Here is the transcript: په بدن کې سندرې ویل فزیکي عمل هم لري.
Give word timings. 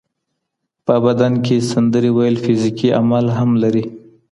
په 0.85 0.95
بدن 1.05 1.33
کې 1.45 1.55
سندرې 1.71 2.11
ویل 2.13 2.35
فزیکي 2.43 2.89
عمل 2.99 3.25
هم 3.37 3.49
لري. 3.63 3.83